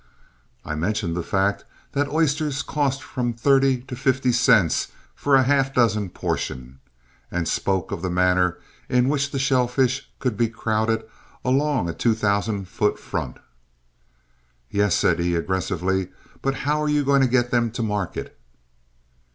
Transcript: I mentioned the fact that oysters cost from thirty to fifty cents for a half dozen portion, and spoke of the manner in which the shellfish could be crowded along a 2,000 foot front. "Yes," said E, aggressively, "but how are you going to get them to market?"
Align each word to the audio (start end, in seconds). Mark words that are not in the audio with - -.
I 0.65 0.73
mentioned 0.73 1.15
the 1.15 1.21
fact 1.21 1.63
that 1.91 2.09
oysters 2.09 2.63
cost 2.63 3.03
from 3.03 3.33
thirty 3.35 3.81
to 3.81 3.95
fifty 3.95 4.31
cents 4.31 4.87
for 5.13 5.35
a 5.35 5.43
half 5.43 5.75
dozen 5.75 6.09
portion, 6.09 6.79
and 7.29 7.47
spoke 7.47 7.91
of 7.91 8.01
the 8.01 8.09
manner 8.09 8.57
in 8.89 9.09
which 9.09 9.29
the 9.29 9.37
shellfish 9.37 10.09
could 10.17 10.35
be 10.37 10.49
crowded 10.49 11.03
along 11.45 11.87
a 11.87 11.93
2,000 11.93 12.67
foot 12.67 12.97
front. 12.97 13.37
"Yes," 14.71 14.95
said 14.95 15.21
E, 15.21 15.35
aggressively, 15.35 16.07
"but 16.41 16.55
how 16.65 16.81
are 16.81 16.89
you 16.89 17.05
going 17.05 17.21
to 17.21 17.27
get 17.27 17.51
them 17.51 17.69
to 17.69 17.83
market?" 17.83 18.35